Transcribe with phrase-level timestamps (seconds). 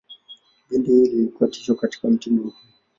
[0.69, 2.53] Bendi hii ilikuwa tishio katika mtindo huo.